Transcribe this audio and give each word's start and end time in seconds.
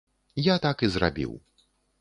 Я 0.45 0.55
так 0.63 0.81
і 0.89 0.91
зрабіў. 0.95 1.37